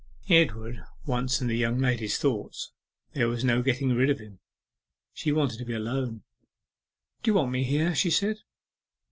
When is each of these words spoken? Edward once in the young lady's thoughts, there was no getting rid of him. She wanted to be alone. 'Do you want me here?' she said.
Edward 0.31 0.83
once 1.05 1.41
in 1.41 1.47
the 1.47 1.55
young 1.59 1.77
lady's 1.79 2.17
thoughts, 2.17 2.71
there 3.13 3.27
was 3.27 3.43
no 3.43 3.61
getting 3.61 3.93
rid 3.93 4.09
of 4.09 4.17
him. 4.17 4.39
She 5.13 5.31
wanted 5.31 5.59
to 5.59 5.65
be 5.65 5.75
alone. 5.75 6.23
'Do 7.21 7.29
you 7.29 7.35
want 7.35 7.51
me 7.51 7.63
here?' 7.63 7.93
she 7.93 8.09
said. 8.09 8.37